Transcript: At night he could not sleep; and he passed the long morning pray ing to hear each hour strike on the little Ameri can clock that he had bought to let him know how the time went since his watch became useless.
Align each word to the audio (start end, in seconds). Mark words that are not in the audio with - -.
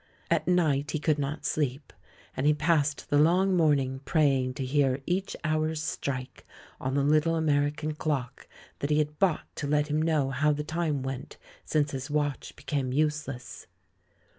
At 0.31 0.47
night 0.47 0.89
he 0.89 0.99
could 0.99 1.19
not 1.19 1.45
sleep; 1.45 1.93
and 2.35 2.47
he 2.47 2.55
passed 2.55 3.11
the 3.11 3.19
long 3.19 3.55
morning 3.55 4.01
pray 4.03 4.37
ing 4.41 4.55
to 4.55 4.65
hear 4.65 4.99
each 5.05 5.35
hour 5.43 5.75
strike 5.75 6.43
on 6.79 6.95
the 6.95 7.03
little 7.03 7.35
Ameri 7.35 7.69
can 7.77 7.93
clock 7.93 8.47
that 8.79 8.89
he 8.89 8.97
had 8.97 9.19
bought 9.19 9.45
to 9.57 9.67
let 9.67 9.89
him 9.89 10.01
know 10.01 10.31
how 10.31 10.53
the 10.53 10.63
time 10.63 11.03
went 11.03 11.37
since 11.65 11.91
his 11.91 12.09
watch 12.09 12.55
became 12.55 12.91
useless. 12.91 13.67